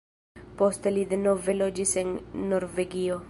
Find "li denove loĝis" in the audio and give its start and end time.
0.95-1.93